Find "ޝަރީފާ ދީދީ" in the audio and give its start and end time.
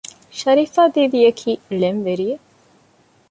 0.39-1.19